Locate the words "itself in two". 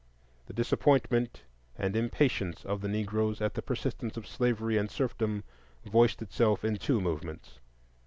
6.23-6.99